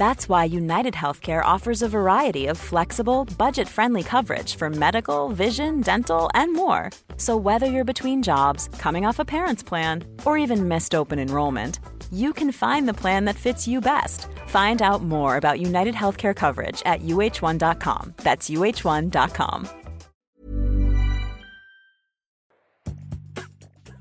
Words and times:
That's 0.00 0.30
why 0.30 0.44
United 0.44 0.94
Healthcare 0.94 1.44
offers 1.44 1.82
a 1.82 1.88
variety 1.88 2.48
of 2.48 2.56
flexible, 2.56 3.26
budget 3.36 3.68
friendly 3.68 4.02
coverage 4.02 4.56
for 4.56 4.70
medical, 4.70 5.28
vision, 5.28 5.82
dental, 5.82 6.30
and 6.32 6.54
more. 6.54 6.88
So, 7.18 7.36
whether 7.36 7.66
you're 7.66 7.92
between 7.92 8.22
jobs, 8.22 8.68
coming 8.78 9.04
off 9.04 9.18
a 9.18 9.26
parent's 9.26 9.62
plan, 9.62 10.04
or 10.24 10.38
even 10.38 10.68
missed 10.68 10.94
open 10.94 11.18
enrollment, 11.18 11.80
you 12.10 12.32
can 12.32 12.50
find 12.50 12.88
the 12.88 12.94
plan 12.94 13.26
that 13.26 13.36
fits 13.36 13.68
you 13.68 13.82
best. 13.82 14.26
Find 14.46 14.80
out 14.80 15.02
more 15.02 15.36
about 15.36 15.60
United 15.60 15.94
Healthcare 15.94 16.34
coverage 16.34 16.82
at 16.86 17.02
uh1.com. 17.02 18.14
That's 18.24 18.48
uh1.com. 18.48 19.68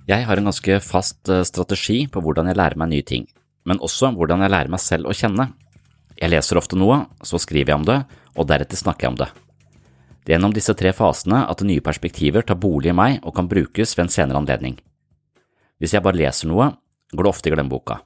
Jeg 0.08 0.26
har 0.26 0.38
en 0.38 0.48
ganske 0.48 0.80
fast 0.80 1.28
eh, 1.30 1.44
strategi 1.44 2.06
på 2.08 2.22
hvordan 2.24 2.48
jeg 2.48 2.56
lærer 2.56 2.80
meg 2.80 2.96
nye 2.96 3.04
ting, 3.04 3.28
men 3.68 3.84
også 3.84 4.16
hvordan 4.16 4.48
jeg 4.48 4.56
lærer 4.56 4.72
meg 4.72 4.80
selv 4.80 5.12
å 5.12 5.24
kjenne. 5.26 5.52
Jeg 6.20 6.34
leser 6.34 6.60
ofte 6.60 6.76
noe, 6.76 7.06
så 7.24 7.40
skriver 7.40 7.72
jeg 7.72 7.80
om 7.80 7.88
det, 7.88 8.02
og 8.36 8.50
deretter 8.50 8.80
snakker 8.80 9.08
jeg 9.08 9.14
om 9.14 9.20
det. 9.22 9.30
Det 10.24 10.34
er 10.34 10.38
gjennom 10.38 10.54
disse 10.54 10.76
tre 10.78 10.92
fasene 10.94 11.46
at 11.48 11.64
nye 11.66 11.82
perspektiver 11.82 12.44
tar 12.46 12.60
bolig 12.60 12.92
i 12.92 12.98
meg 12.98 13.24
og 13.24 13.34
kan 13.38 13.48
brukes 13.50 13.96
ved 13.96 14.06
en 14.06 14.14
senere 14.14 14.42
anledning. 14.42 14.76
Hvis 15.80 15.96
jeg 15.96 16.04
bare 16.04 16.20
leser 16.20 16.52
noe, 16.52 16.74
går 17.16 17.26
det 17.26 17.32
ofte 17.32 17.50
i 17.50 17.54
glemmeboka. 17.56 18.02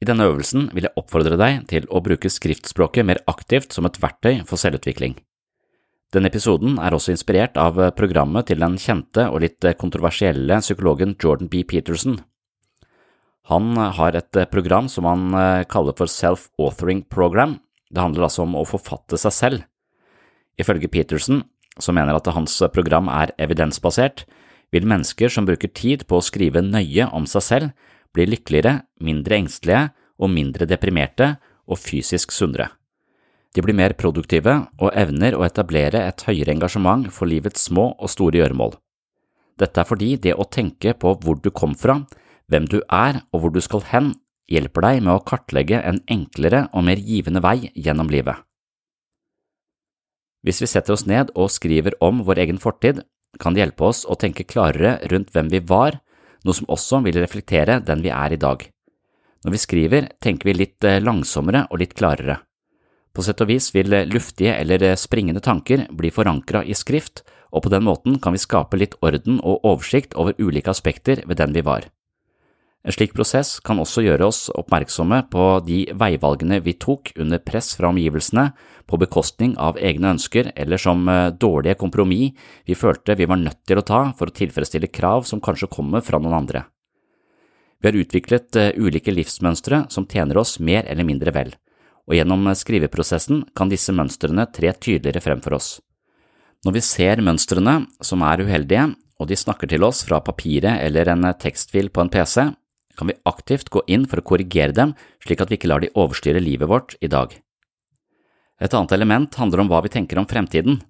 I 0.00 0.08
denne 0.08 0.24
øvelsen 0.30 0.70
vil 0.72 0.86
jeg 0.88 0.96
oppfordre 0.96 1.36
deg 1.36 1.66
til 1.68 1.84
å 1.92 2.00
bruke 2.00 2.32
skriftspråket 2.32 3.04
mer 3.04 3.20
aktivt 3.28 3.76
som 3.76 3.84
et 3.84 4.00
verktøy 4.00 4.40
for 4.48 4.56
selvutvikling. 4.60 5.18
Denne 6.10 6.30
episoden 6.32 6.80
er 6.82 6.96
også 6.96 7.12
inspirert 7.12 7.60
av 7.60 7.76
programmet 7.94 8.48
til 8.48 8.64
den 8.64 8.80
kjente 8.80 9.28
og 9.28 9.44
litt 9.44 9.68
kontroversielle 9.78 10.58
psykologen 10.64 11.14
Jordan 11.20 11.52
B. 11.52 11.62
Peterson. 11.68 12.16
Han 13.50 13.74
har 13.76 14.14
et 14.14 14.38
program 14.52 14.86
som 14.88 15.08
han 15.10 15.34
eh, 15.34 15.64
kaller 15.70 15.96
for 15.98 16.10
Self-Authoring 16.10 17.02
Program. 17.10 17.58
Det 17.90 17.98
handler 17.98 18.28
altså 18.28 18.44
om 18.44 18.54
å 18.54 18.66
forfatte 18.68 19.18
seg 19.18 19.34
selv. 19.34 19.64
Ifølge 20.60 20.90
Peterson, 20.92 21.42
som 21.80 21.96
mener 21.98 22.14
at 22.14 22.28
hans 22.30 22.60
program 22.74 23.08
er 23.10 23.32
evidensbasert, 23.42 24.26
vil 24.70 24.86
mennesker 24.86 25.32
som 25.32 25.48
bruker 25.48 25.72
tid 25.74 26.06
på 26.06 26.20
å 26.20 26.24
skrive 26.24 26.62
nøye 26.62 27.08
om 27.16 27.26
seg 27.26 27.42
selv, 27.42 27.72
bli 28.14 28.28
lykkeligere, 28.28 28.84
mindre 29.02 29.40
engstelige 29.40 29.88
og 30.20 30.30
mindre 30.30 30.68
deprimerte 30.70 31.32
og 31.70 31.78
fysisk 31.80 32.34
sunnere. 32.34 32.68
De 33.50 33.64
blir 33.64 33.74
mer 33.74 33.96
produktive 33.98 34.52
og 34.78 34.94
evner 34.94 35.34
å 35.34 35.42
etablere 35.42 36.04
et 36.06 36.22
høyere 36.28 36.54
engasjement 36.54 37.08
for 37.10 37.26
livets 37.26 37.66
små 37.66 37.88
og 37.98 38.12
store 38.12 38.38
gjøremål. 38.38 38.76
Dette 39.58 39.82
er 39.82 39.88
fordi 39.88 40.14
det 40.22 40.36
å 40.38 40.46
tenke 40.46 40.94
på 40.94 41.16
hvor 41.18 41.40
du 41.42 41.50
kom 41.50 41.74
fra, 41.74 41.98
hvem 42.50 42.66
du 42.68 42.80
er 42.86 43.22
og 43.30 43.42
hvor 43.42 43.54
du 43.54 43.60
skal 43.64 43.84
hen, 43.92 44.12
hjelper 44.50 44.84
deg 44.86 45.02
med 45.06 45.14
å 45.14 45.24
kartlegge 45.24 45.80
en 45.86 46.02
enklere 46.10 46.66
og 46.74 46.84
mer 46.88 46.98
givende 46.98 47.42
vei 47.44 47.70
gjennom 47.74 48.10
livet. 48.10 48.42
Hvis 50.42 50.62
vi 50.62 50.68
setter 50.72 50.96
oss 50.96 51.06
ned 51.06 51.32
og 51.36 51.52
skriver 51.52 51.96
om 52.02 52.22
vår 52.26 52.42
egen 52.46 52.60
fortid, 52.60 53.02
kan 53.38 53.54
det 53.54 53.62
hjelpe 53.62 53.86
oss 53.86 54.02
å 54.08 54.16
tenke 54.18 54.48
klarere 54.48 54.98
rundt 55.12 55.30
hvem 55.34 55.50
vi 55.52 55.60
var, 55.62 56.00
noe 56.44 56.56
som 56.56 56.68
også 56.72 57.02
vil 57.04 57.20
reflektere 57.20 57.78
den 57.84 58.02
vi 58.02 58.10
er 58.10 58.34
i 58.34 58.40
dag. 58.40 58.64
Når 59.44 59.54
vi 59.54 59.60
skriver, 59.60 60.08
tenker 60.20 60.50
vi 60.50 60.56
litt 60.56 60.84
eh, 60.84 61.00
langsommere 61.00 61.66
og 61.70 61.80
litt 61.80 61.94
klarere. 61.96 62.40
På 63.12 63.24
sett 63.26 63.40
og 63.42 63.50
vis 63.50 63.70
vil 63.74 63.92
luftige 64.08 64.54
eller 64.56 64.94
springende 65.00 65.42
tanker 65.44 65.86
bli 65.96 66.12
forankra 66.14 66.62
i 66.64 66.76
skrift, 66.78 67.24
og 67.50 67.64
på 67.64 67.72
den 67.72 67.84
måten 67.84 68.20
kan 68.22 68.36
vi 68.36 68.42
skape 68.42 68.78
litt 68.78 68.94
orden 69.02 69.40
og 69.40 69.64
oversikt 69.66 70.14
over 70.14 70.36
ulike 70.38 70.70
aspekter 70.70 71.24
ved 71.26 71.40
den 71.40 71.56
vi 71.56 71.64
var. 71.66 71.88
En 72.80 72.94
slik 72.96 73.12
prosess 73.12 73.58
kan 73.60 73.80
også 73.82 74.06
gjøre 74.06 74.24
oss 74.30 74.46
oppmerksomme 74.56 75.18
på 75.28 75.46
de 75.66 75.82
veivalgene 76.00 76.62
vi 76.64 76.72
tok 76.80 77.10
under 77.20 77.40
press 77.44 77.74
fra 77.76 77.90
omgivelsene, 77.92 78.46
på 78.88 78.98
bekostning 78.98 79.52
av 79.60 79.76
egne 79.78 80.14
ønsker 80.16 80.48
eller 80.56 80.80
som 80.80 81.04
eh, 81.08 81.28
dårlige 81.30 81.76
kompromiss 81.78 82.32
vi 82.66 82.74
følte 82.74 83.14
vi 83.14 83.28
var 83.28 83.38
nødt 83.38 83.60
til 83.68 83.78
å 83.78 83.84
ta 83.86 84.00
for 84.18 84.30
å 84.30 84.34
tilfredsstille 84.34 84.88
krav 84.90 85.28
som 85.28 85.42
kanskje 85.44 85.68
kommer 85.70 86.02
fra 86.02 86.18
noen 86.18 86.40
andre. 86.40 86.64
Vi 87.80 87.88
har 87.88 87.98
utviklet 88.00 88.56
eh, 88.56 88.72
ulike 88.80 89.12
livsmønstre 89.12 89.84
som 89.92 90.08
tjener 90.08 90.40
oss 90.40 90.56
mer 90.58 90.88
eller 90.88 91.06
mindre 91.06 91.36
vel, 91.36 91.52
og 92.08 92.16
gjennom 92.16 92.48
skriveprosessen 92.56 93.44
kan 93.54 93.70
disse 93.70 93.92
mønstrene 93.94 94.48
tre 94.50 94.72
tydeligere 94.72 95.22
frem 95.22 95.44
for 95.44 95.60
oss. 95.60 95.76
Når 96.64 96.76
vi 96.76 96.82
ser 96.84 97.22
mønstrene 97.24 97.76
som 98.04 98.24
er 98.24 98.42
uheldige, 98.42 98.88
og 99.20 99.28
de 99.28 99.36
snakker 99.36 99.68
til 99.68 99.84
oss 99.84 100.00
fra 100.08 100.18
papiret 100.24 100.80
eller 100.80 101.12
en 101.12 101.28
tekstfil 101.36 101.92
på 101.92 102.02
en 102.02 102.10
PC, 102.12 102.48
kan 103.00 103.08
vi 103.08 103.16
aktivt 103.24 103.72
gå 103.72 103.80
inn 103.88 104.04
for 104.04 104.20
å 104.20 104.26
korrigere 104.32 104.76
dem 104.76 104.92
slik 105.24 105.40
at 105.40 105.48
vi 105.48 105.56
ikke 105.56 105.70
lar 105.72 105.80
de 105.80 105.88
overstyre 105.96 106.42
livet 106.44 106.68
vårt 106.68 106.98
i 107.00 107.08
dag. 107.08 107.32
Et 108.60 108.74
annet 108.76 108.92
element 108.92 109.38
handler 109.40 109.62
om 109.62 109.70
hva 109.72 109.80
vi 109.86 109.92
tenker 109.92 110.20
om 110.20 110.28
fremtiden. 110.28 110.82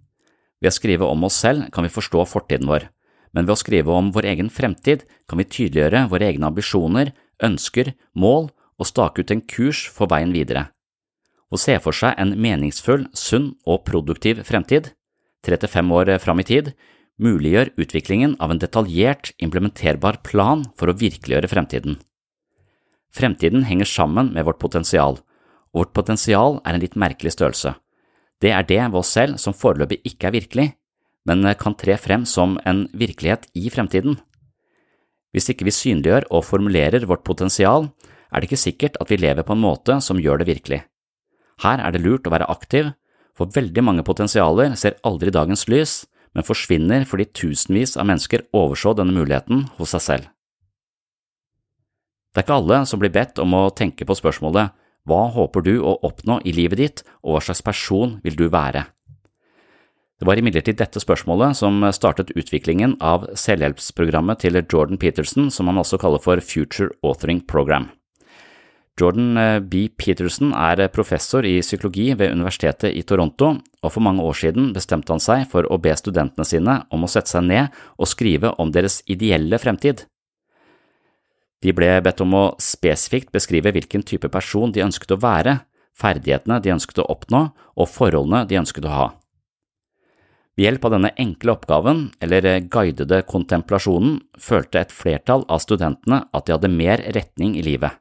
Ved 0.59 0.72
å 0.72 0.75
skrive 0.75 1.06
om 1.06 1.22
oss 1.28 1.38
selv 1.38 1.70
kan 1.70 1.87
vi 1.87 1.93
forstå 1.94 2.26
fortiden 2.26 2.66
vår, 2.66 2.88
men 3.31 3.47
ved 3.47 3.54
å 3.54 3.60
skrive 3.62 3.94
om 3.94 4.10
vår 4.10 4.26
egen 4.32 4.50
fremtid 4.50 5.06
kan 5.31 5.38
vi 5.38 5.47
tydeliggjøre 5.47 6.09
våre 6.10 6.26
egne 6.26 6.50
ambisjoner, 6.50 7.12
ønsker, 7.41 7.94
mål 8.12 8.50
og 8.81 8.88
stake 8.91 9.22
ut 9.22 9.31
en 9.31 9.44
kurs 9.47 9.87
for 9.87 10.10
veien 10.10 10.34
videre. 10.34 10.66
Å 11.50 11.59
se 11.59 11.78
for 11.82 11.94
seg 11.94 12.19
en 12.19 12.34
meningsfull, 12.38 13.06
sunn 13.15 13.53
og 13.66 13.84
produktiv 13.87 14.43
fremtid, 14.47 14.93
tre 15.47 15.56
til 15.56 15.70
fem 15.70 15.94
år 15.94 16.16
fram 16.22 16.43
i 16.43 16.47
tid, 16.47 16.75
muliggjør 17.20 17.75
utviklingen 17.81 18.36
av 18.41 18.53
en 18.53 18.60
detaljert, 18.60 19.34
implementerbar 19.38 20.22
plan 20.26 20.64
for 20.78 20.91
å 20.91 20.97
virkeliggjøre 20.97 21.50
fremtiden. 21.53 21.98
Fremtiden 23.14 23.67
henger 23.69 23.88
sammen 23.90 24.32
med 24.34 24.46
vårt 24.46 24.61
potensial, 24.62 25.19
og 25.70 25.84
vårt 25.84 25.94
potensial 25.94 26.61
er 26.64 26.76
en 26.76 26.82
litt 26.82 26.99
merkelig 26.99 27.34
størrelse. 27.37 27.75
Det 28.40 28.55
er 28.56 28.64
det 28.67 28.81
ved 28.81 29.00
oss 29.02 29.12
selv 29.12 29.40
som 29.43 29.56
foreløpig 29.56 30.00
ikke 30.08 30.31
er 30.31 30.37
virkelig, 30.38 30.69
men 31.28 31.44
kan 31.61 31.76
tre 31.76 31.99
frem 32.00 32.25
som 32.25 32.56
en 32.67 32.87
virkelighet 32.96 33.46
i 33.58 33.69
fremtiden. 33.73 34.16
Hvis 35.34 35.50
ikke 35.52 35.66
vi 35.69 35.75
synliggjør 35.75 36.26
og 36.32 36.46
formulerer 36.49 37.05
vårt 37.06 37.26
potensial, 37.26 37.90
er 38.31 38.40
det 38.40 38.49
ikke 38.49 38.64
sikkert 38.64 38.96
at 39.02 39.11
vi 39.11 39.20
lever 39.20 39.46
på 39.46 39.55
en 39.55 39.62
måte 39.62 39.99
som 40.02 40.19
gjør 40.23 40.40
det 40.40 40.49
virkelig. 40.49 40.81
Her 41.61 41.82
er 41.84 41.93
det 41.93 42.02
lurt 42.02 42.26
å 42.26 42.32
være 42.32 42.49
aktiv, 42.50 42.94
for 43.37 43.52
veldig 43.52 43.84
mange 43.84 44.05
potensialer 44.06 44.75
ser 44.78 44.99
aldri 45.06 45.32
dagens 45.34 45.66
lys, 45.70 46.05
men 46.35 46.47
forsvinner 46.47 47.06
fordi 47.09 47.29
tusenvis 47.35 47.97
av 47.99 48.09
mennesker 48.11 48.47
overså 48.56 48.94
denne 48.99 49.15
muligheten 49.17 49.67
hos 49.79 49.94
seg 49.97 50.05
selv. 50.05 50.29
Det 52.31 52.43
er 52.43 52.47
ikke 52.47 52.61
alle 52.61 52.85
som 52.87 53.03
blir 53.03 53.11
bedt 53.15 53.41
om 53.43 53.56
å 53.59 53.71
tenke 53.75 54.06
på 54.06 54.15
spørsmålet 54.15 54.77
Hva 55.09 55.25
håper 55.35 55.65
du 55.67 55.75
å 55.82 55.97
oppnå 56.06 56.38
i 56.47 56.53
livet 56.55 56.79
ditt, 56.79 57.03
og 57.25 57.35
hva 57.35 57.43
slags 57.43 57.65
person 57.67 58.19
vil 58.23 58.37
du 58.38 58.47
være? 58.53 58.85
Det 60.21 60.29
var 60.29 60.37
imidlertid 60.37 60.77
dette 60.77 61.00
spørsmålet 61.00 61.56
som 61.56 61.81
startet 61.97 62.35
utviklingen 62.37 62.99
av 63.00 63.25
selvhjelpsprogrammet 63.41 64.43
til 64.44 64.61
Jordan 64.61 65.00
Peterson, 65.00 65.49
som 65.49 65.71
han 65.71 65.81
også 65.81 65.97
kaller 65.99 66.21
for 66.21 66.43
Future 66.44 66.93
Authoring 67.00 67.41
Program. 67.49 67.88
Jordan 69.00 69.37
eh, 69.41 69.59
B. 69.65 69.88
Peterson 69.97 70.53
er 70.53 70.85
professor 70.93 71.47
i 71.49 71.56
psykologi 71.65 72.11
ved 72.12 72.35
Universitetet 72.37 72.93
i 72.93 73.03
Toronto, 73.03 73.55
og 73.81 73.94
for 73.94 74.05
mange 74.05 74.25
år 74.25 74.37
siden 74.37 74.73
bestemte 74.77 75.12
han 75.12 75.23
seg 75.23 75.47
for 75.50 75.67
å 75.69 75.79
be 75.81 75.93
studentene 75.97 76.47
sine 76.47 76.81
om 76.93 77.05
å 77.05 77.11
sette 77.11 77.32
seg 77.32 77.47
ned 77.49 77.77
og 77.97 78.11
skrive 78.11 78.53
om 78.61 78.73
deres 78.73 79.00
ideelle 79.09 79.61
fremtid. 79.61 80.05
De 81.61 81.73
ble 81.77 81.88
bedt 82.05 82.21
om 82.25 82.35
å 82.37 82.44
spesifikt 82.61 83.32
beskrive 83.32 83.73
hvilken 83.77 84.05
type 84.06 84.29
person 84.32 84.73
de 84.73 84.85
ønsket 84.85 85.12
å 85.17 85.21
være, 85.21 85.59
ferdighetene 85.97 86.61
de 86.65 86.73
ønsket 86.73 87.03
å 87.03 87.09
oppnå 87.12 87.43
og 87.77 87.91
forholdene 87.91 88.47
de 88.49 88.61
ønsket 88.61 88.87
å 88.88 88.94
ha. 88.94 89.09
Ved 90.56 90.67
hjelp 90.67 90.87
av 90.88 90.94
denne 90.97 91.12
enkle 91.21 91.55
oppgaven, 91.55 92.00
eller 92.21 92.49
guidede 92.69 93.23
kontemplasjonen, 93.29 94.19
følte 94.37 94.83
et 94.83 94.93
flertall 94.93 95.47
av 95.49 95.62
studentene 95.65 96.25
at 96.37 96.47
de 96.47 96.56
hadde 96.56 96.73
mer 96.73 97.00
retning 97.17 97.55
i 97.56 97.65
livet. 97.65 97.97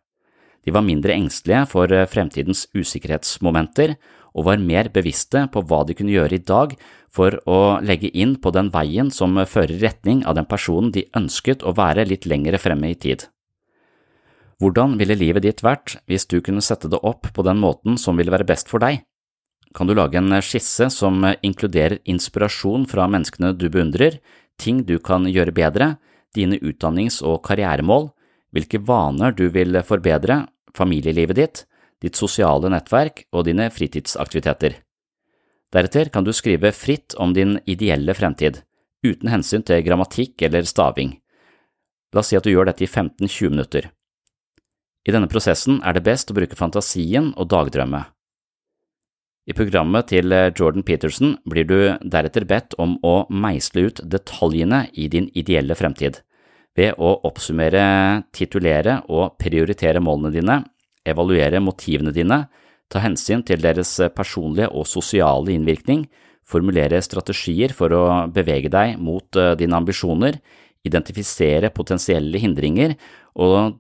De 0.66 0.74
var 0.76 0.86
mindre 0.86 1.16
engstelige 1.16 1.66
for 1.72 1.92
fremtidens 2.12 2.66
usikkerhetsmomenter 2.76 3.96
og 4.36 4.46
var 4.46 4.62
mer 4.62 4.90
bevisste 4.94 5.46
på 5.54 5.64
hva 5.66 5.82
de 5.88 5.96
kunne 5.98 6.14
gjøre 6.14 6.38
i 6.38 6.46
dag 6.46 6.76
for 7.14 7.40
å 7.50 7.80
legge 7.82 8.12
inn 8.14 8.36
på 8.42 8.52
den 8.54 8.70
veien 8.74 9.10
som 9.14 9.38
fører 9.50 9.74
i 9.76 9.82
retning 9.82 10.24
av 10.28 10.38
den 10.38 10.48
personen 10.50 10.92
de 10.94 11.08
ønsket 11.18 11.66
å 11.66 11.74
være 11.78 12.06
litt 12.10 12.28
lengre 12.30 12.62
fremme 12.62 12.92
i 12.92 12.98
tid. 12.98 13.26
Hvordan 14.60 14.98
ville 15.00 15.16
livet 15.16 15.46
ditt 15.46 15.64
vært 15.64 15.96
hvis 16.12 16.28
du 16.28 16.42
kunne 16.44 16.64
sette 16.66 16.92
det 16.92 17.00
opp 17.00 17.32
på 17.34 17.46
den 17.48 17.62
måten 17.64 17.96
som 17.98 18.20
ville 18.20 18.34
være 18.34 18.48
best 18.48 18.68
for 18.70 18.84
deg? 18.84 19.06
Kan 19.74 19.88
du 19.88 19.94
lage 19.96 20.18
en 20.20 20.34
skisse 20.44 20.90
som 20.92 21.24
inkluderer 21.46 22.02
inspirasjon 22.10 22.88
fra 22.90 23.06
menneskene 23.08 23.54
du 23.56 23.70
beundrer, 23.72 24.18
ting 24.60 24.84
du 24.84 24.98
kan 25.00 25.28
gjøre 25.30 25.56
bedre, 25.56 25.94
dine 26.36 26.60
utdannings- 26.60 27.22
og 27.24 27.40
karrieremål, 27.46 28.10
hvilke 28.56 28.82
vaner 28.82 29.36
du 29.36 29.48
vil 29.54 29.78
forbedre, 29.86 30.46
familielivet 30.76 31.38
ditt, 31.38 31.64
ditt 32.02 32.18
sosiale 32.18 32.72
nettverk 32.72 33.26
og 33.34 33.46
dine 33.48 33.70
fritidsaktiviteter. 33.74 34.80
Deretter 35.74 36.10
kan 36.10 36.26
du 36.26 36.34
skrive 36.34 36.72
fritt 36.74 37.14
om 37.22 37.34
din 37.36 37.60
ideelle 37.70 38.16
fremtid, 38.18 38.64
uten 39.06 39.30
hensyn 39.30 39.66
til 39.66 39.84
grammatikk 39.86 40.42
eller 40.48 40.66
staving. 40.66 41.18
La 42.14 42.24
oss 42.24 42.32
si 42.32 42.38
at 42.40 42.46
du 42.46 42.52
gjør 42.52 42.72
dette 42.72 42.86
i 42.86 42.90
15–20 42.90 43.54
minutter. 43.54 43.90
I 45.06 45.14
denne 45.14 45.30
prosessen 45.30 45.78
er 45.86 45.96
det 45.96 46.06
best 46.08 46.32
å 46.32 46.38
bruke 46.38 46.58
fantasien 46.58 47.32
og 47.38 47.52
dagdrømme. 47.54 48.02
I 49.50 49.56
programmet 49.58 50.10
til 50.12 50.30
Jordan 50.30 50.86
Peterson 50.86 51.38
blir 51.50 51.66
du 51.66 51.78
deretter 52.06 52.46
bedt 52.46 52.76
om 52.82 52.98
å 53.06 53.24
meisle 53.30 53.88
ut 53.90 54.02
detaljene 54.06 54.84
i 54.94 55.08
din 55.10 55.30
ideelle 55.34 55.78
fremtid, 55.78 56.20
ved 56.78 56.98
å 57.02 57.16
oppsummere, 57.28 58.24
titulere 58.36 59.00
og 59.10 59.38
prioritere 59.42 60.02
målene 60.04 60.32
dine, 60.34 60.58
evaluere 61.08 61.62
motivene 61.64 62.14
dine, 62.16 62.44
ta 62.90 63.02
hensyn 63.04 63.44
til 63.46 63.62
deres 63.62 63.92
personlige 64.16 64.70
og 64.74 64.88
sosiale 64.90 65.54
innvirkning, 65.54 66.08
formulere 66.50 67.02
strategier 67.06 67.74
for 67.78 67.94
å 67.94 68.06
bevege 68.34 68.72
deg 68.74 68.98
mot 69.02 69.38
dine 69.60 69.78
ambisjoner, 69.78 70.40
identifisere 70.86 71.70
potensielle 71.76 72.40
hindringer 72.42 72.96
og 73.38 73.78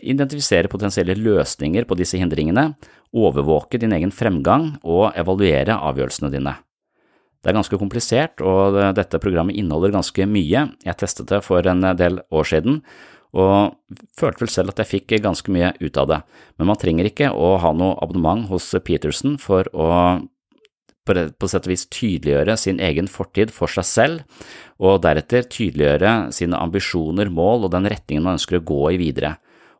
identifisere 0.00 0.70
potensielle 0.72 1.16
løsninger 1.18 1.86
på 1.88 1.96
disse 1.98 2.20
hindringene, 2.20 2.70
overvåke 3.16 3.80
din 3.80 3.94
egen 3.96 4.12
fremgang 4.12 4.74
og 4.84 5.10
evaluere 5.16 5.76
avgjørelsene 5.76 6.32
dine. 6.32 6.56
Det 7.46 7.52
er 7.52 7.60
ganske 7.60 7.78
komplisert, 7.78 8.40
og 8.42 8.74
dette 8.98 9.20
programmet 9.22 9.54
inneholder 9.54 9.92
ganske 9.94 10.24
mye. 10.26 10.64
Jeg 10.82 10.98
testet 10.98 11.28
det 11.30 11.44
for 11.46 11.62
en 11.70 11.84
del 11.94 12.16
år 12.34 12.48
siden, 12.50 12.80
og 13.38 13.76
følte 14.18 14.42
vel 14.42 14.50
selv 14.50 14.72
at 14.72 14.80
jeg 14.82 14.90
fikk 14.90 15.14
ganske 15.22 15.54
mye 15.54 15.68
ut 15.78 16.00
av 16.02 16.08
det. 16.10 16.18
Men 16.58 16.72
man 16.72 16.80
trenger 16.82 17.06
ikke 17.06 17.28
å 17.30 17.52
ha 17.62 17.70
noe 17.70 17.94
abonnement 18.02 18.48
hos 18.50 18.66
Peterson 18.82 19.36
for 19.38 19.70
å 19.70 19.90
på 21.06 21.46
sett 21.46 21.68
og 21.68 21.70
vis 21.70 21.86
tydeliggjøre 21.86 22.56
sin 22.58 22.82
egen 22.82 23.06
fortid 23.06 23.54
for 23.54 23.70
seg 23.70 23.86
selv, 23.86 24.44
og 24.82 25.04
deretter 25.06 25.46
tydeliggjøre 25.46 26.32
sine 26.34 26.58
ambisjoner, 26.58 27.30
mål 27.30 27.68
og 27.68 27.74
den 27.76 27.86
retningen 27.86 28.26
man 28.26 28.40
ønsker 28.40 28.58
å 28.58 28.66
gå 28.66 28.80
i 28.96 28.98
videre. 29.04 29.36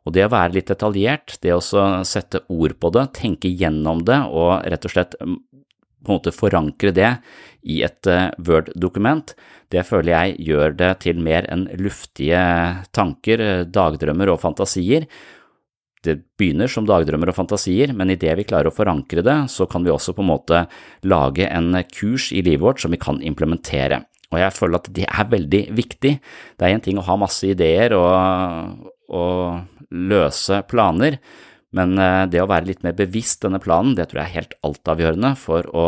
Og 0.07 0.15
det 0.15 0.23
å 0.23 0.31
være 0.31 0.55
litt 0.55 0.71
detaljert, 0.71 1.35
det 1.43 1.51
å 1.51 1.59
sette 2.07 2.45
ord 2.47 2.77
på 2.79 2.95
det, 2.95 3.09
tenke 3.19 3.51
gjennom 3.51 4.07
det 4.07 4.21
og 4.31 4.63
rett 4.63 4.87
og 4.87 4.95
slett 4.95 5.19
på 6.07 6.13
en 6.13 6.21
måte 6.21 6.35
forankre 6.35 6.93
det 6.95 7.11
i 7.67 7.81
et 7.85 8.07
eh, 8.09 8.29
Word-dokument, 8.47 9.33
det 9.73 9.83
føler 9.87 10.13
jeg 10.13 10.37
gjør 10.47 10.75
det 10.79 10.91
til 11.03 11.19
mer 11.23 11.47
enn 11.51 11.67
luftige 11.81 12.39
tanker, 12.95 13.43
eh, 13.43 13.65
dagdrømmer 13.67 14.31
og 14.31 14.39
fantasier. 14.43 15.07
Det 16.05 16.15
begynner 16.39 16.71
som 16.71 16.87
dagdrømmer 16.87 17.33
og 17.33 17.35
fantasier, 17.35 17.91
men 17.97 18.13
idet 18.13 18.37
vi 18.39 18.47
klarer 18.47 18.71
å 18.71 18.75
forankre 18.75 19.25
det, 19.25 19.37
så 19.51 19.67
kan 19.69 19.83
vi 19.83 19.91
også 19.91 20.15
på 20.15 20.23
en 20.23 20.31
måte 20.31 20.61
lage 21.03 21.49
en 21.49 21.73
kurs 21.91 22.31
i 22.31 22.43
livet 22.45 22.63
vårt 22.63 22.83
som 22.83 22.93
vi 22.93 23.01
kan 23.01 23.19
implementere. 23.19 24.05
Og 24.31 24.39
jeg 24.41 24.55
føler 24.55 24.79
at 24.79 24.89
det 24.95 25.07
er 25.07 25.31
veldig 25.31 25.61
viktig. 25.75 26.13
Det 26.59 26.67
er 26.67 26.75
en 26.75 26.83
ting 26.83 26.99
å 26.99 27.05
ha 27.07 27.15
masse 27.19 27.47
ideer 27.47 27.95
og, 27.95 28.87
og 29.07 29.91
løse 29.91 30.61
planer, 30.67 31.19
men 31.77 31.97
eh, 32.01 32.25
det 32.31 32.41
å 32.41 32.49
være 32.49 32.71
litt 32.71 32.83
mer 32.85 32.95
bevisst 32.97 33.43
denne 33.45 33.61
planen, 33.63 33.95
det 33.97 34.09
tror 34.09 34.23
jeg 34.23 34.31
er 34.31 34.39
helt 34.39 34.57
altavgjørende 34.65 35.33
for 35.39 35.69
å 35.73 35.85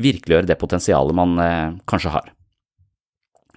virkeliggjøre 0.00 0.48
det 0.48 0.58
potensialet 0.60 1.16
man 1.16 1.36
eh, 1.42 1.76
kanskje 1.88 2.14
har. 2.16 2.32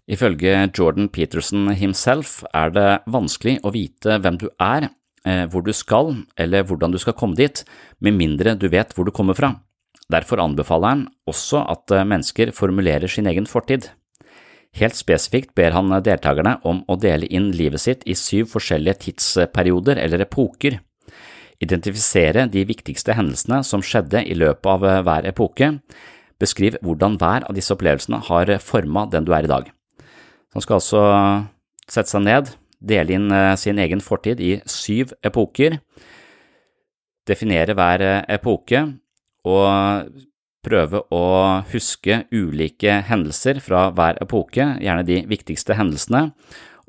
Ifølge 0.09 0.53
Jordan 0.73 1.09
Peterson 1.13 1.69
himself 1.77 2.39
er 2.55 2.73
det 2.73 2.87
vanskelig 3.13 3.59
å 3.61 3.73
vite 3.75 4.17
hvem 4.23 4.39
du 4.41 4.47
er, 4.55 4.89
eh, 5.25 5.45
hvor 5.51 5.65
du 5.65 5.71
skal 5.75 6.15
eller 6.39 6.65
hvordan 6.65 6.95
du 6.95 6.99
skal 7.01 7.17
komme 7.17 7.37
dit, 7.37 7.63
med 8.01 8.17
mindre 8.17 8.57
du 8.57 8.67
vet 8.71 8.95
hvor 8.95 9.05
du 9.07 9.13
kommer 9.15 9.37
fra. 9.37 9.53
Derfor 10.09 10.41
anbefaler 10.41 10.95
han 10.95 11.07
også 11.29 11.61
at 11.69 11.93
mennesker 11.93 12.49
formulerer 12.57 13.11
sin 13.11 13.29
egen 13.29 13.45
fortid. 13.45 13.91
Helt 14.77 14.97
spesifikt 14.97 15.53
ber 15.57 15.75
han 15.75 15.93
deltakerne 16.01 16.55
om 16.65 16.81
å 16.89 16.97
dele 16.97 17.29
inn 17.29 17.51
livet 17.53 17.81
sitt 17.83 18.05
i 18.09 18.15
syv 18.17 18.49
forskjellige 18.55 19.03
tidsperioder 19.05 20.01
eller 20.01 20.25
epoker. 20.25 20.79
Identifisere 21.59 22.45
de 22.51 22.63
viktigste 22.67 23.15
hendelsene 23.17 23.61
som 23.67 23.83
skjedde 23.83 24.23
i 24.23 24.37
løpet 24.37 24.69
av 24.71 25.03
hver 25.07 25.27
epoke. 25.27 25.73
Beskriv 26.39 26.77
hvordan 26.85 27.17
hver 27.19 27.43
av 27.49 27.57
disse 27.57 27.73
opplevelsene 27.75 28.21
har 28.29 28.53
forma 28.63 29.05
den 29.11 29.27
du 29.27 29.33
er 29.35 29.47
i 29.47 29.51
dag. 29.51 29.67
Han 30.55 30.63
skal 30.63 30.79
altså 30.79 31.03
sette 31.89 32.13
seg 32.13 32.23
ned, 32.23 32.53
dele 32.79 33.17
inn 33.17 33.27
eh, 33.35 33.57
sin 33.59 33.79
egen 33.81 34.01
fortid 34.01 34.39
i 34.39 34.55
syv 34.69 35.11
epoker, 35.25 35.81
definere 37.27 37.75
hver 37.77 38.01
epoke 38.31 38.81
og 39.45 40.15
prøve 40.65 41.03
å 41.15 41.25
huske 41.71 42.23
ulike 42.31 42.99
hendelser 43.07 43.61
fra 43.63 43.87
hver 43.95 44.19
epoke, 44.23 44.65
gjerne 44.81 45.05
de 45.07 45.21
viktigste 45.29 45.77
hendelsene, 45.79 46.29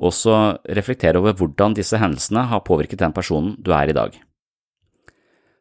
og 0.01 0.15
så 0.17 0.37
reflektere 0.65 1.21
over 1.21 1.37
hvordan 1.37 1.77
disse 1.77 2.01
hendelsene 2.01 2.47
har 2.51 2.65
påvirket 2.67 3.03
den 3.03 3.15
personen 3.17 3.55
du 3.61 3.73
er 3.77 3.93
i 3.93 3.97
dag. 3.97 4.17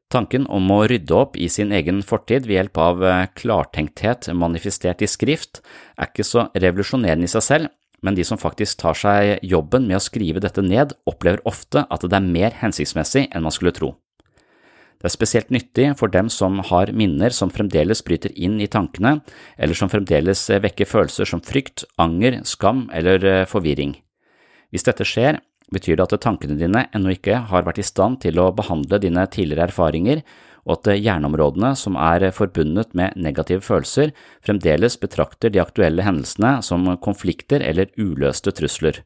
Tanken 0.10 0.48
om 0.50 0.72
å 0.74 0.84
rydde 0.89 1.13
opp 1.13 1.36
i 1.38 1.46
sin 1.54 1.70
egen 1.75 2.00
fortid 2.01 2.48
ved 2.50 2.56
hjelp 2.56 2.80
av 2.82 3.04
eh, 3.06 3.28
klartenkthet 3.38 4.32
manifestert 4.34 5.04
i 5.06 5.10
skrift 5.10 5.62
er 6.01 6.10
ikke 6.10 6.25
så 6.25 6.48
revolusjonerende 6.58 7.30
i 7.30 7.30
seg 7.30 7.46
selv, 7.46 7.70
men 8.01 8.18
de 8.18 8.25
som 8.25 8.39
faktisk 8.42 8.80
tar 8.82 8.98
seg 8.98 9.44
jobben 9.46 9.86
med 9.86 10.00
å 10.00 10.01
skrive 10.01 10.42
dette 10.42 10.63
ned, 10.66 10.96
opplever 11.06 11.44
ofte 11.46 11.84
at 11.86 12.06
det 12.06 12.18
er 12.18 12.25
mer 12.25 12.58
hensiktsmessig 12.58 13.28
enn 13.30 13.46
man 13.46 13.54
skulle 13.54 13.75
tro. 13.75 13.92
Det 15.00 15.08
er 15.08 15.13
spesielt 15.13 15.54
nyttig 15.54 15.92
for 16.00 16.12
dem 16.12 16.28
som 16.34 16.58
har 16.72 16.89
minner 16.92 17.32
som 17.32 17.54
fremdeles 17.54 18.01
bryter 18.04 18.34
inn 18.34 18.58
i 18.60 18.68
tankene, 18.68 19.20
eller 19.62 19.78
som 19.78 19.92
fremdeles 19.94 20.42
vekker 20.66 20.89
følelser 20.89 21.30
som 21.30 21.44
frykt, 21.46 21.86
anger, 22.01 22.42
skam 22.50 22.88
eller 22.98 23.24
eh, 23.24 23.46
forvirring. 23.48 23.94
Hvis 24.74 24.89
dette 24.89 25.06
skjer, 25.08 25.39
betyr 25.74 25.98
det 26.00 26.08
at 26.08 26.22
tankene 26.24 26.58
dine 26.60 26.86
ennå 26.96 27.14
ikke 27.16 27.44
har 27.50 27.66
vært 27.68 27.82
i 27.82 27.88
stand 27.88 28.22
til 28.24 28.40
å 28.42 28.52
behandle 28.56 29.02
dine 29.02 29.26
tidligere 29.32 29.70
erfaringer, 29.70 30.24
og 30.68 30.80
at 30.80 31.00
hjerneområdene 31.00 31.74
som 31.80 31.98
er 31.98 32.28
forbundet 32.36 32.92
med 32.98 33.16
negative 33.18 33.64
følelser, 33.66 34.12
fremdeles 34.46 35.00
betrakter 35.02 35.54
de 35.54 35.62
aktuelle 35.64 36.06
hendelsene 36.06 36.60
som 36.66 36.86
konflikter 37.02 37.64
eller 37.66 37.90
uløste 37.98 38.54
trusler. 38.56 39.02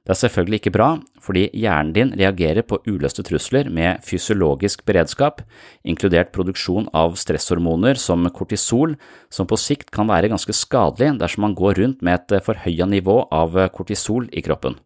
Det 0.00 0.14
er 0.14 0.20
selvfølgelig 0.22 0.58
ikke 0.62 0.72
bra, 0.72 0.88
fordi 1.20 1.42
hjernen 1.52 1.92
din 1.92 2.12
reagerer 2.16 2.64
på 2.64 2.78
uløste 2.88 3.22
trusler 3.26 3.68
med 3.68 4.00
fysiologisk 4.02 4.82
beredskap, 4.88 5.42
inkludert 5.84 6.32
produksjon 6.32 6.88
av 6.96 7.18
stresshormoner 7.20 8.00
som 8.00 8.24
kortisol, 8.32 8.96
som 9.28 9.46
på 9.46 9.60
sikt 9.60 9.92
kan 9.92 10.08
være 10.08 10.32
ganske 10.32 10.56
skadelig 10.56 11.12
dersom 11.20 11.44
man 11.44 11.58
går 11.58 11.82
rundt 11.82 12.02
med 12.02 12.16
et 12.16 12.46
forhøya 12.46 12.88
nivå 12.88 13.26
av 13.28 13.60
kortisol 13.76 14.32
i 14.32 14.42
kroppen. 14.42 14.80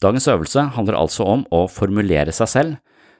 Dagens 0.00 0.28
øvelse 0.32 0.62
handler 0.76 0.96
altså 0.96 1.26
om 1.28 1.44
å 1.52 1.66
formulere 1.68 2.32
seg 2.32 2.48
selv. 2.48 2.76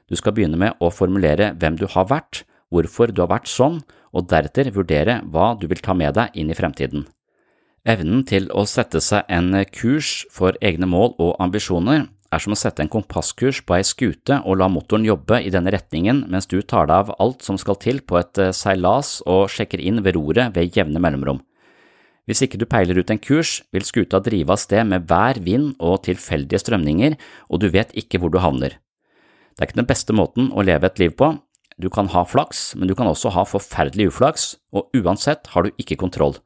Du 0.08 0.16
skal 0.16 0.32
begynne 0.34 0.58
med 0.60 0.80
å 0.80 0.88
formulere 0.90 1.52
hvem 1.60 1.76
du 1.76 1.86
har 1.92 2.08
vært, 2.08 2.44
hvorfor 2.72 3.12
du 3.12 3.20
har 3.20 3.30
vært 3.30 3.50
sånn, 3.52 3.82
og 4.16 4.28
deretter 4.30 4.72
vurdere 4.74 5.20
hva 5.30 5.52
du 5.60 5.66
vil 5.70 5.82
ta 5.84 5.94
med 5.94 6.16
deg 6.16 6.34
inn 6.40 6.50
i 6.50 6.56
fremtiden. 6.56 7.04
Evnen 7.88 8.24
til 8.28 8.48
å 8.52 8.66
sette 8.68 9.00
seg 9.00 9.28
en 9.32 9.52
kurs 9.72 10.24
for 10.32 10.56
egne 10.60 10.88
mål 10.88 11.14
og 11.18 11.36
ambisjoner 11.40 12.08
er 12.30 12.42
som 12.42 12.54
å 12.54 12.58
sette 12.58 12.84
en 12.84 12.90
kompasskurs 12.90 13.62
på 13.66 13.76
ei 13.76 13.84
skute 13.86 14.40
og 14.44 14.58
la 14.60 14.68
motoren 14.70 15.06
jobbe 15.06 15.40
i 15.42 15.52
denne 15.52 15.72
retningen 15.74 16.24
mens 16.30 16.48
du 16.50 16.60
tar 16.62 16.90
deg 16.90 17.06
av 17.06 17.14
alt 17.18 17.44
som 17.46 17.58
skal 17.58 17.78
til 17.82 18.02
på 18.06 18.20
et 18.20 18.38
eh, 18.38 18.52
seilas 18.54 19.18
og 19.26 19.48
sjekker 19.50 19.82
inn 19.82 20.02
ved 20.04 20.16
roret 20.18 20.54
ved 20.56 20.76
jevne 20.76 21.02
mellomrom. 21.02 21.40
Hvis 22.30 22.44
ikke 22.46 22.60
du 22.62 22.66
peiler 22.70 22.94
ut 22.94 23.08
en 23.10 23.18
kurs, 23.18 23.56
vil 23.74 23.82
skuta 23.82 24.20
drive 24.22 24.54
av 24.54 24.60
sted 24.62 24.86
med 24.86 25.08
vær, 25.10 25.40
vind 25.42 25.72
og 25.82 26.04
tilfeldige 26.06 26.60
strømninger, 26.62 27.16
og 27.50 27.58
du 27.58 27.66
vet 27.74 27.90
ikke 27.98 28.20
hvor 28.22 28.30
du 28.30 28.38
havner. 28.38 28.76
Det 29.58 29.64
er 29.64 29.66
ikke 29.66 29.80
den 29.80 29.88
beste 29.88 30.14
måten 30.14 30.52
å 30.54 30.62
leve 30.62 30.86
et 30.86 31.00
liv 31.02 31.16
på. 31.18 31.32
Du 31.82 31.88
kan 31.90 32.06
ha 32.12 32.22
flaks, 32.22 32.76
men 32.78 32.86
du 32.86 32.94
kan 32.94 33.10
også 33.10 33.32
ha 33.34 33.42
forferdelig 33.48 34.12
uflaks, 34.12 34.44
og 34.70 34.94
uansett 34.94 35.50
har 35.50 35.66
du 35.66 35.74
ikke 35.74 35.98
kontroll. 35.98 36.36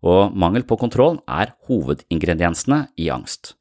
Og 0.00 0.32
mangel 0.32 0.64
på 0.64 0.78
kontroll 0.80 1.18
er 1.28 1.52
hovedingrediensene 1.68 2.86
i 2.96 3.10
angst. 3.12 3.52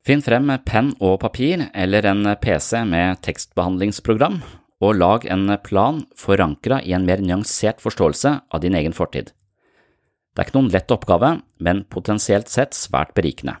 Finn 0.00 0.24
frem 0.24 0.48
penn 0.64 0.94
og 1.04 1.18
papir 1.20 1.66
eller 1.76 2.08
en 2.08 2.24
PC 2.40 2.80
med 2.88 3.20
tekstbehandlingsprogram, 3.26 4.40
og 4.80 4.96
lag 4.96 5.26
en 5.28 5.52
plan 5.60 6.00
forankra 6.16 6.80
i 6.80 6.96
en 6.96 7.04
mer 7.04 7.20
nyansert 7.20 7.84
forståelse 7.84 8.32
av 8.48 8.64
din 8.64 8.78
egen 8.80 8.96
fortid. 8.96 9.34
Det 10.30 10.44
er 10.44 10.46
ikke 10.46 10.60
noen 10.60 10.70
lett 10.70 10.92
oppgave, 10.94 11.30
men 11.58 11.82
potensielt 11.90 12.50
sett 12.52 12.76
svært 12.78 13.16
berikende. 13.16 13.56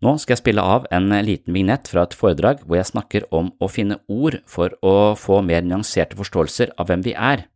Nå 0.00 0.14
skal 0.22 0.36
jeg 0.36 0.40
spille 0.44 0.62
av 0.62 0.86
en 0.94 1.10
liten 1.26 1.52
vignett 1.52 1.90
fra 1.90 2.04
et 2.06 2.14
foredrag 2.14 2.62
hvor 2.62 2.78
jeg 2.78 2.88
snakker 2.92 3.26
om 3.34 3.50
å 3.58 3.68
finne 3.68 3.98
ord 4.06 4.38
for 4.46 4.76
å 4.86 5.12
få 5.18 5.40
mer 5.42 5.66
nyanserte 5.66 6.16
forståelser 6.16 6.72
av 6.78 6.88
hvem 6.88 7.02
vi 7.04 7.16
er. 7.18 7.48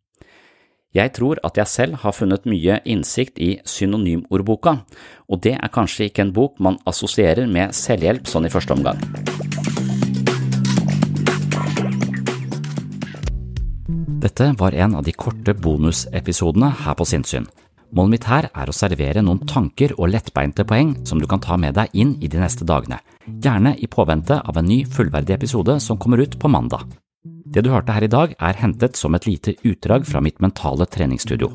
Jeg 0.93 1.15
tror 1.17 1.39
at 1.47 1.57
jeg 1.57 1.71
selv 1.71 2.03
har 2.03 2.13
funnet 2.13 2.45
mye 2.45 2.81
innsikt 2.85 3.39
i 3.41 3.55
synonymordboka, 3.65 4.75
og 5.31 5.41
det 5.47 5.55
er 5.55 5.73
kanskje 5.73 6.11
ikke 6.11 6.27
en 6.27 6.35
bok 6.37 6.61
man 6.61 6.77
assosierer 6.85 7.49
med 7.49 7.73
selvhjelp 7.73 8.29
sånn 8.29 8.51
i 8.51 8.53
første 8.53 8.77
omgang. 8.77 9.01
Dette 14.23 14.53
var 14.59 14.77
en 14.77 15.01
av 15.01 15.07
de 15.07 15.15
korte 15.17 15.55
bonusepisodene 15.57 16.75
her 16.85 16.99
på 16.99 17.09
Sinnsyn. 17.09 17.49
Målet 17.93 18.15
mitt 18.15 18.25
her 18.25 18.47
er 18.49 18.71
å 18.71 18.73
servere 18.73 19.21
noen 19.21 19.43
tanker 19.45 19.93
og 19.99 20.09
lettbeinte 20.15 20.65
poeng 20.65 20.95
som 21.09 21.21
du 21.21 21.27
kan 21.29 21.43
ta 21.45 21.59
med 21.61 21.77
deg 21.77 21.93
inn 21.93 22.15
i 22.25 22.31
de 22.33 22.41
neste 22.41 22.65
dagene, 22.65 23.03
gjerne 23.29 23.75
i 23.77 23.89
påvente 23.91 24.39
av 24.41 24.57
en 24.57 24.65
ny 24.65 24.81
fullverdig 24.89 25.37
episode 25.37 25.77
som 25.85 26.01
kommer 26.01 26.23
ut 26.25 26.39
på 26.41 26.49
mandag. 26.49 26.87
Det 27.23 27.61
du 27.61 27.69
hørte 27.69 27.93
her 27.93 28.07
i 28.07 28.09
dag, 28.09 28.33
er 28.41 28.57
hentet 28.63 28.97
som 28.97 29.13
et 29.15 29.29
lite 29.29 29.59
utdrag 29.69 30.07
fra 30.09 30.23
mitt 30.25 30.41
mentale 30.41 30.89
treningsstudio. 30.89 31.51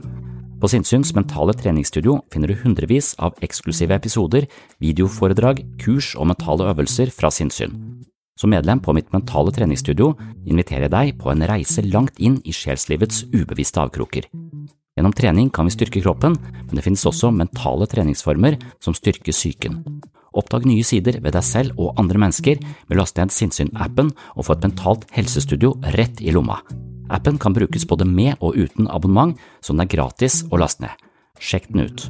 På 0.61 0.69
Sinnsyns 0.69 1.15
mentale 1.17 1.53
treningsstudio 1.57 2.19
finner 2.33 2.53
du 2.53 2.59
hundrevis 2.61 3.15
av 3.17 3.33
eksklusive 3.45 3.97
episoder, 3.97 4.45
videoforedrag, 4.81 5.63
kurs 5.81 6.13
og 6.17 6.29
mentale 6.29 6.69
øvelser 6.69 7.09
fra 7.13 7.33
sinnssyn. 7.33 7.73
Som 8.37 8.53
medlem 8.53 8.77
på 8.81 8.93
mitt 8.93 9.09
mentale 9.13 9.53
treningsstudio 9.53 10.11
inviterer 10.45 10.85
jeg 10.85 10.93
deg 10.93 11.15
på 11.21 11.33
en 11.33 11.45
reise 11.49 11.81
langt 11.89 12.21
inn 12.21 12.37
i 12.45 12.53
sjelslivets 12.53 13.25
ubevisste 13.33 13.81
avkroker. 13.81 14.29
Gjennom 14.97 15.13
trening 15.13 15.51
kan 15.53 15.67
vi 15.67 15.75
styrke 15.75 16.01
kroppen, 16.01 16.33
men 16.41 16.73
det 16.73 16.81
finnes 16.81 17.05
også 17.05 17.29
mentale 17.29 17.85
treningsformer 17.85 18.57
som 18.81 18.95
styrker 18.97 19.35
psyken. 19.35 19.83
Oppdag 20.37 20.65
nye 20.69 20.85
sider 20.85 21.19
ved 21.21 21.35
deg 21.37 21.45
selv 21.45 21.77
og 21.77 21.97
andre 22.01 22.17
mennesker 22.21 22.57
med 22.61 22.97
å 22.97 23.01
laste 23.03 23.21
ned 23.21 23.33
Sinnsyn-appen 23.33 24.09
og 24.35 24.47
få 24.47 24.57
et 24.57 24.65
mentalt 24.65 25.05
helsestudio 25.13 25.75
rett 25.97 26.21
i 26.21 26.33
lomma. 26.33 26.59
Appen 27.13 27.37
kan 27.37 27.55
brukes 27.55 27.85
både 27.87 28.09
med 28.09 28.41
og 28.41 28.57
uten 28.57 28.89
abonnement, 28.89 29.37
så 29.61 29.73
den 29.73 29.85
er 29.85 29.93
gratis 29.93 30.41
å 30.49 30.59
laste 30.61 30.87
ned. 30.87 31.05
Sjekk 31.37 31.69
den 31.69 31.85
ut. 31.85 32.09